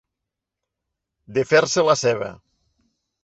[1.37, 2.31] De fer-se-la seva.